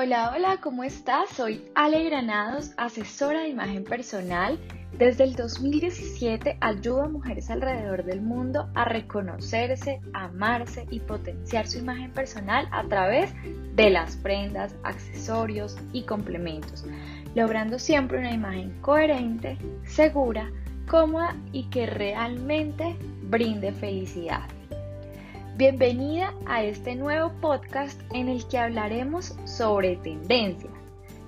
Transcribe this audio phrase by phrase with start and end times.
[0.00, 1.28] Hola, hola, ¿cómo estás?
[1.30, 4.56] Soy Ale Granados, asesora de imagen personal.
[4.96, 11.78] Desde el 2017 ayudo a mujeres alrededor del mundo a reconocerse, amarse y potenciar su
[11.78, 13.34] imagen personal a través
[13.74, 16.84] de las prendas, accesorios y complementos,
[17.34, 20.52] logrando siempre una imagen coherente, segura,
[20.88, 24.57] cómoda y que realmente brinde felicidad.
[25.58, 30.72] Bienvenida a este nuevo podcast en el que hablaremos sobre tendencias,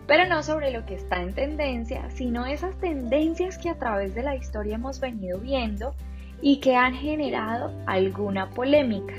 [0.07, 4.23] pero no sobre lo que está en tendencia, sino esas tendencias que a través de
[4.23, 5.97] la historia hemos venido viendo
[6.41, 9.15] y que han generado alguna polémica.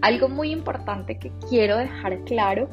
[0.00, 2.70] Algo muy importante que quiero dejar claro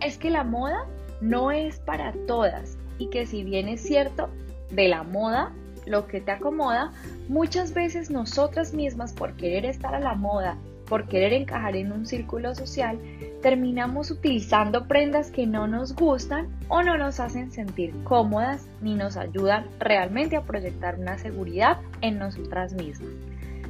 [0.00, 0.86] es que la moda
[1.22, 4.28] no es para todas y que si bien es cierto,
[4.70, 5.54] de la moda
[5.88, 6.92] lo que te acomoda,
[7.28, 10.56] muchas veces nosotras mismas por querer estar a la moda,
[10.88, 12.98] por querer encajar en un círculo social,
[13.42, 19.16] terminamos utilizando prendas que no nos gustan o no nos hacen sentir cómodas ni nos
[19.16, 23.10] ayudan realmente a proyectar una seguridad en nosotras mismas.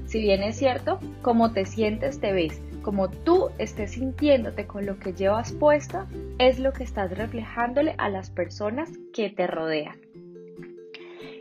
[0.06, 4.98] Si bien es cierto, como te sientes te ves, como tú estés sintiéndote con lo
[4.98, 6.06] que llevas puesto,
[6.38, 10.07] es lo que estás reflejándole a las personas que te rodean.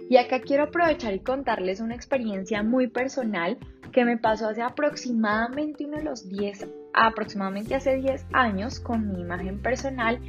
[0.10, 3.58] Y acá quiero aprovechar y contarles una experiencia muy personal
[3.92, 9.22] que me pasó hace aproximadamente uno de los 10, aproximadamente hace 10 años con mi
[9.22, 10.20] imagen personal.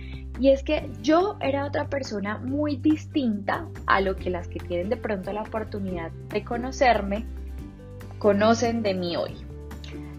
[0.40, 4.88] Y es que yo era otra persona muy distinta a lo que las que tienen
[4.88, 7.24] de pronto la oportunidad de conocerme
[8.18, 9.34] conocen de mí hoy.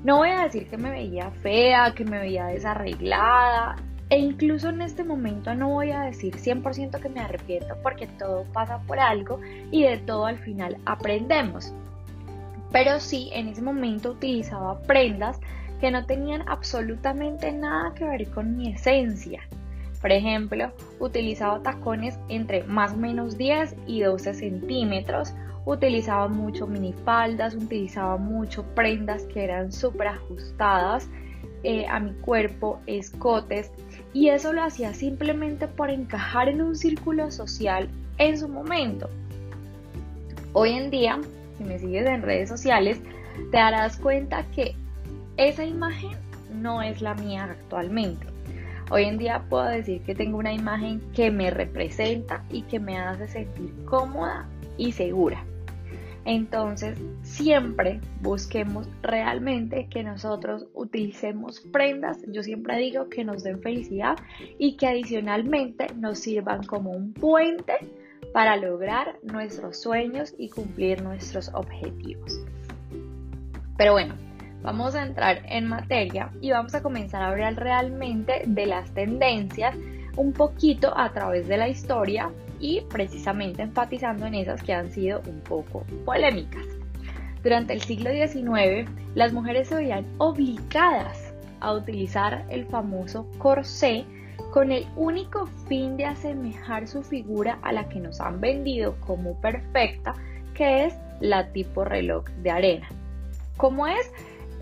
[0.03, 3.75] No voy a decir que me veía fea, que me veía desarreglada,
[4.09, 8.45] e incluso en este momento no voy a decir 100% que me arrepiento porque todo
[8.53, 9.39] pasa por algo
[9.71, 11.73] y de todo al final aprendemos.
[12.71, 15.39] Pero sí, en ese momento utilizaba prendas
[15.79, 19.41] que no tenían absolutamente nada que ver con mi esencia.
[20.01, 25.33] Por ejemplo, utilizaba tacones entre más o menos 10 y 12 centímetros,
[25.65, 31.09] utilizaba mucho minifaldas, utilizaba mucho prendas que eran súper ajustadas
[31.63, 33.71] eh, a mi cuerpo, escotes,
[34.13, 39.09] y eso lo hacía simplemente por encajar en un círculo social en su momento.
[40.53, 41.19] Hoy en día,
[41.57, 42.99] si me sigues en redes sociales,
[43.51, 44.75] te darás cuenta que
[45.37, 46.17] esa imagen
[46.61, 48.25] no es la mía actualmente.
[48.91, 52.97] Hoy en día puedo decir que tengo una imagen que me representa y que me
[52.97, 54.47] hace sentir cómoda
[54.77, 55.43] y segura.
[56.29, 64.15] Entonces, siempre busquemos realmente que nosotros utilicemos prendas, yo siempre digo que nos den felicidad
[64.59, 67.73] y que adicionalmente nos sirvan como un puente
[68.31, 72.39] para lograr nuestros sueños y cumplir nuestros objetivos.
[73.75, 74.13] Pero bueno,
[74.61, 79.75] vamos a entrar en materia y vamos a comenzar a hablar realmente de las tendencias
[80.15, 85.21] un poquito a través de la historia y precisamente enfatizando en esas que han sido
[85.27, 86.65] un poco polémicas.
[87.43, 94.05] Durante el siglo XIX, las mujeres se veían obligadas a utilizar el famoso corsé
[94.51, 99.39] con el único fin de asemejar su figura a la que nos han vendido como
[99.39, 100.15] perfecta,
[100.53, 102.87] que es la tipo reloj de arena.
[103.57, 104.11] Como es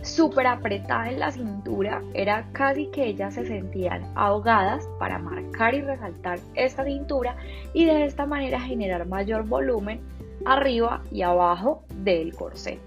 [0.03, 5.81] súper apretada en la cintura, era casi que ellas se sentían ahogadas para marcar y
[5.81, 7.35] resaltar esta cintura
[7.74, 10.02] y de esta manera generar mayor volumen
[10.46, 12.80] arriba y abajo del corsé.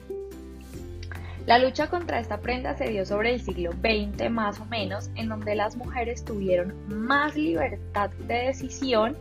[1.46, 5.28] La lucha contra esta prenda se dio sobre el siglo XX más o menos, en
[5.28, 9.16] donde las mujeres tuvieron más libertad de decisión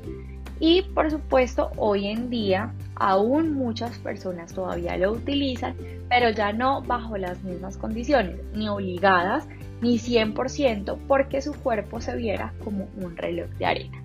[0.59, 5.75] y por supuesto hoy en día aún muchas personas todavía lo utilizan,
[6.09, 9.47] pero ya no bajo las mismas condiciones, ni obligadas,
[9.81, 14.03] ni 100% porque su cuerpo se viera como un reloj de arena.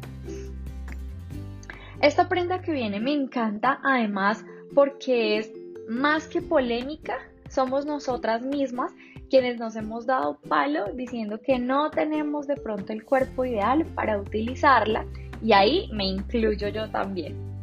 [2.01, 4.45] Esta prenda que viene me encanta además
[4.75, 5.53] porque es
[5.89, 7.19] más que polémica,
[7.49, 8.93] somos nosotras mismas
[9.31, 14.19] quienes nos hemos dado palo diciendo que no tenemos de pronto el cuerpo ideal para
[14.19, 15.07] utilizarla
[15.43, 17.54] y ahí me incluyo yo también.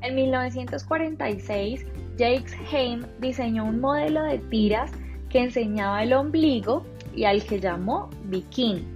[0.00, 1.86] En 1946,
[2.18, 4.90] Jakes Haim diseñó un modelo de tiras
[5.28, 6.84] que enseñaba el ombligo
[7.14, 8.86] y al que llamó bikini.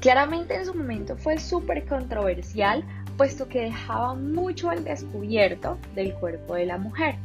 [0.00, 2.84] Claramente en su momento fue súper controversial,
[3.16, 7.16] puesto que dejaba mucho al descubierto del cuerpo de la mujer.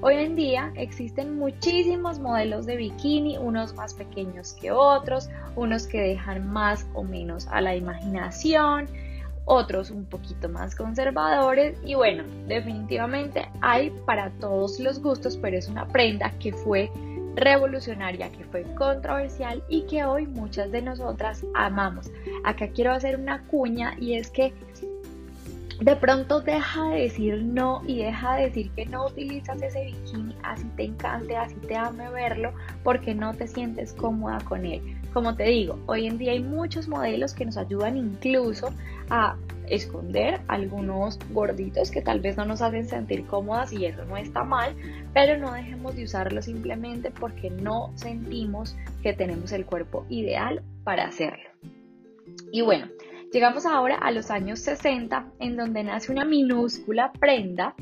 [0.00, 6.00] Hoy en día existen muchísimos modelos de bikini, unos más pequeños que otros, unos que
[6.00, 8.86] dejan más o menos a la imaginación,
[9.44, 15.68] otros un poquito más conservadores y bueno, definitivamente hay para todos los gustos, pero es
[15.68, 16.90] una prenda que fue
[17.36, 22.10] revolucionaria, que fue controversial y que hoy muchas de nosotras amamos.
[22.44, 24.54] Acá quiero hacer una cuña y es que
[25.80, 30.36] de pronto deja de decir no y deja de decir que no utilizas ese bikini
[30.44, 32.52] así te encante, así te ame verlo,
[32.84, 34.96] porque no te sientes cómoda con él.
[35.14, 38.74] Como te digo, hoy en día hay muchos modelos que nos ayudan incluso
[39.08, 39.36] a
[39.68, 44.42] esconder algunos gorditos que tal vez no nos hacen sentir cómodas y eso no está
[44.42, 44.74] mal,
[45.12, 51.04] pero no dejemos de usarlo simplemente porque no sentimos que tenemos el cuerpo ideal para
[51.04, 51.48] hacerlo.
[52.50, 52.88] Y bueno,
[53.32, 57.76] llegamos ahora a los años 60 en donde nace una minúscula prenda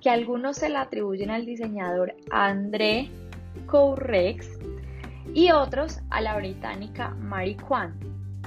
[0.00, 3.10] que algunos se la atribuyen al diseñador André
[3.66, 4.56] Courrex
[5.36, 7.94] y otros a la británica Mary Quant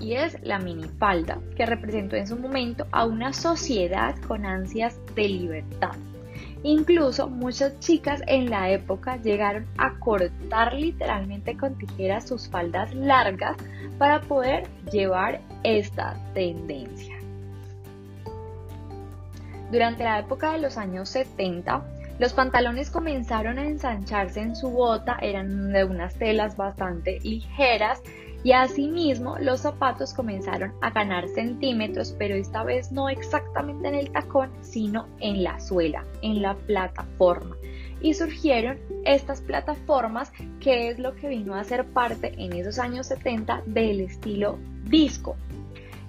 [0.01, 5.30] y es la minifalda, que representó en su momento a una sociedad con ansias de
[5.30, 5.91] libertad.
[6.63, 13.56] Incluso muchas chicas en la época llegaron a cortar literalmente con tijeras sus faldas largas
[14.00, 17.15] para poder llevar esta tendencia.
[19.71, 21.83] Durante la época de los años 70,
[22.19, 28.01] los pantalones comenzaron a ensancharse en su bota, eran de unas telas bastante ligeras
[28.44, 34.12] y asimismo los zapatos comenzaron a ganar centímetros, pero esta vez no exactamente en el
[34.12, 37.56] tacón, sino en la suela, en la plataforma.
[38.01, 43.07] Y surgieron estas plataformas que es lo que vino a ser parte en esos años
[43.07, 45.36] 70 del estilo disco.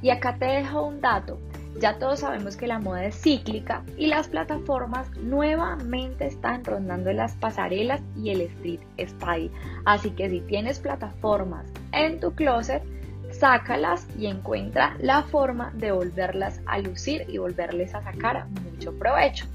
[0.03, 1.39] Y acá te dejo un dato.
[1.79, 7.35] Ya todos sabemos que la moda es cíclica y las plataformas nuevamente están rondando las
[7.37, 9.51] pasarelas y el street style.
[9.85, 12.83] Así que si tienes plataformas en tu closet,
[13.31, 19.47] sácalas y encuentra la forma de volverlas a lucir y volverles a sacar mucho provecho.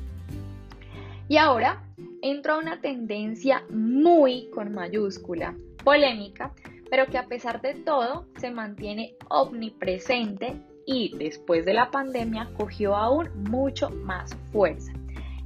[1.27, 1.83] Y ahora
[2.21, 6.53] entra una tendencia muy con mayúscula, polémica,
[6.89, 12.95] pero que a pesar de todo se mantiene omnipresente y después de la pandemia cogió
[12.95, 14.91] aún mucho más fuerza.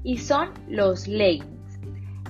[0.04, 1.80] Y son los leggings.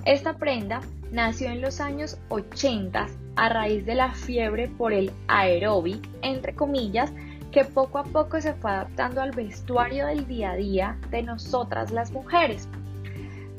[0.04, 0.80] Esta prenda
[1.12, 7.12] nació en los años 80 a raíz de la fiebre por el aeróbic, entre comillas,
[7.50, 11.90] que poco a poco se fue adaptando al vestuario del día a día de nosotras
[11.90, 12.68] las mujeres.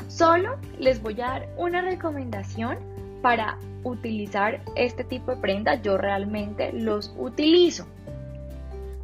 [0.08, 2.78] Solo les voy a dar una recomendación
[3.22, 5.76] para utilizar este tipo de prenda.
[5.82, 7.86] Yo realmente los utilizo.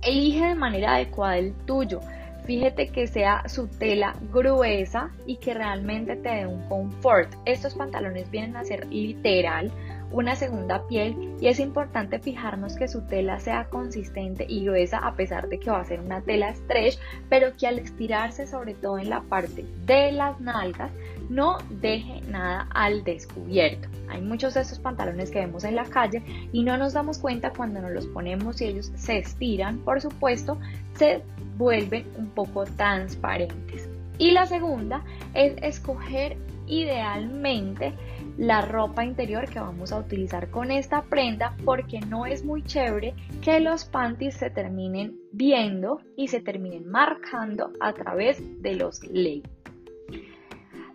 [0.08, 2.00] Elige de manera adecuada el tuyo.
[2.46, 7.30] Fíjate que sea su tela gruesa y que realmente te dé un confort.
[7.44, 9.70] Estos pantalones vienen a ser literal
[10.12, 15.16] una segunda piel y es importante fijarnos que su tela sea consistente y gruesa a
[15.16, 16.98] pesar de que va a ser una tela stretch,
[17.30, 20.92] pero que al estirarse sobre todo en la parte de las nalgas
[21.30, 23.90] no deje nada al descubierto.
[24.10, 26.24] Hay muchos de estos pantalones que vemos en la calle
[26.54, 30.58] y no nos damos cuenta cuando nos los ponemos y ellos se estiran, por supuesto,
[30.96, 31.22] se
[31.58, 33.90] vuelven un poco transparentes.
[34.18, 36.38] Y la segunda es escoger
[36.68, 37.94] idealmente
[38.38, 43.16] la ropa interior que vamos a utilizar con esta prenda porque no es muy chévere
[43.42, 49.50] que los panties se terminen viendo y se terminen marcando a través de los leggings.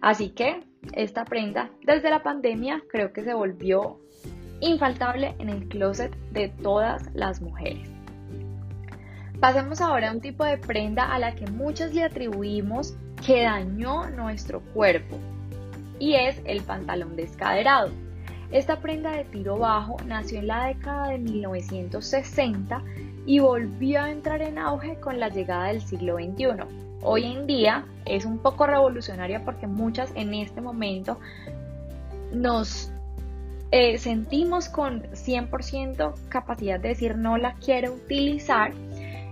[0.01, 0.61] Así que
[0.93, 3.99] esta prenda desde la pandemia creo que se volvió
[4.61, 7.89] infaltable en el closet de todas las mujeres.
[9.41, 14.09] Pasemos ahora a un tipo de prenda a la que muchas le atribuimos que dañó
[14.11, 15.19] nuestro cuerpo
[16.03, 17.93] y es el pantalón descaderado.
[18.51, 22.83] Esta prenda de tiro bajo nació en la década de 1960
[23.25, 26.65] y volvió a entrar en auge con la llegada del siglo XXI.
[27.03, 31.21] Hoy en día es un poco revolucionaria porque muchas en este momento
[32.33, 32.91] nos
[33.71, 38.73] eh, sentimos con 100% capacidad de decir no la quiero utilizar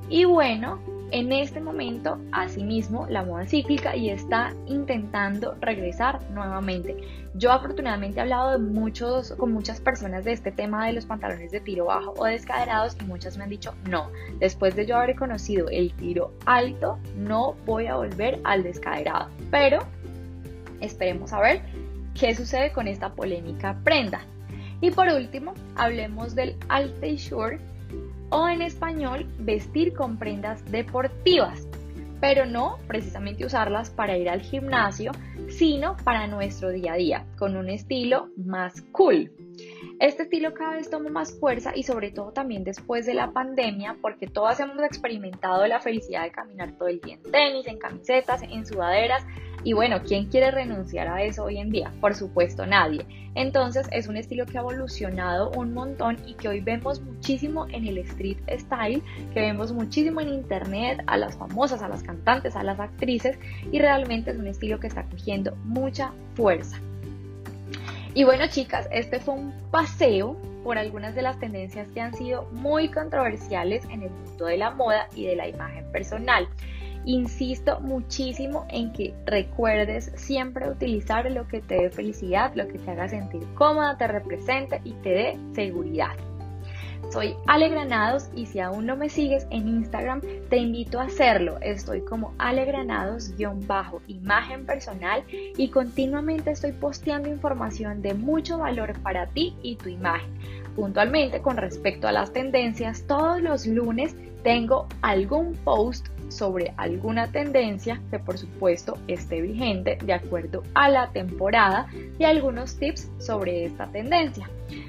[0.09, 0.79] y bueno,
[1.13, 6.97] en este momento, asimismo, la moda cíclica y está intentando regresar nuevamente.
[7.35, 8.59] Yo afortunadamente he hablado
[9.37, 13.05] con muchas personas de este tema de los pantalones de tiro bajo o descaderados y
[13.05, 14.11] muchas me han dicho no.
[14.39, 19.29] Después de yo haber conocido el tiro alto, no voy a volver al descaderado.
[19.51, 19.81] Pero
[20.81, 21.63] esperemos a ver
[22.19, 24.23] qué sucede con esta polémica prenda.
[24.81, 26.57] Y por último, hablemos del
[27.17, 27.61] Short
[28.31, 31.67] o en español vestir con prendas deportivas,
[32.21, 35.13] pero no precisamente usarlas para ir al gimnasio,
[35.49, 39.33] sino para nuestro día a día, con un estilo más cool.
[39.99, 43.97] Este estilo cada vez toma más fuerza y sobre todo también después de la pandemia,
[44.01, 48.43] porque todas hemos experimentado la felicidad de caminar todo el día en tenis, en camisetas,
[48.43, 49.27] en sudaderas,
[49.63, 51.93] Y bueno, ¿quién quiere renunciar a eso hoy en día?
[52.01, 53.05] Por supuesto, nadie.
[53.35, 57.87] Entonces es un estilo que ha evolucionado un montón y que hoy vemos muchísimo en
[57.87, 59.03] el street style,
[59.35, 63.39] que vemos muchísimo en internet, a las famosas, a las cantantes, a las actrices
[63.71, 66.81] y realmente es un estilo que está cogiendo mucha fuerza.
[68.15, 72.49] Y bueno chicas, este fue un paseo por algunas de las tendencias que han sido
[72.53, 76.49] muy controversiales en el mundo de la moda y de la imagen personal.
[77.05, 82.91] Insisto muchísimo en que recuerdes siempre utilizar lo que te dé felicidad, lo que te
[82.91, 86.15] haga sentir cómoda, te represente y te dé seguridad.
[87.09, 91.59] Soy Ale Granados y si aún no me sigues en Instagram, te invito a hacerlo.
[91.61, 99.57] Estoy como Ale Granados-imagen personal y continuamente estoy posteando información de mucho valor para ti
[99.63, 100.31] y tu imagen.
[100.77, 104.15] Puntualmente con respecto a las tendencias, todos los lunes
[104.45, 111.11] tengo algún post sobre alguna tendencia que por supuesto esté vigente de acuerdo a la
[111.11, 111.87] temporada
[112.19, 114.49] y algunos tips sobre esta tendencia.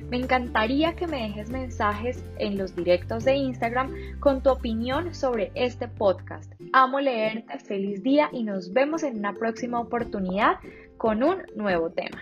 [0.10, 5.52] Me encantaría que me dejes mensajes en los directos de Instagram con tu opinión sobre
[5.56, 6.52] este podcast.
[6.74, 10.58] Amo leerte, feliz día y nos vemos en una próxima oportunidad
[10.98, 12.22] con un nuevo tema.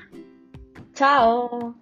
[0.93, 1.75] Chao.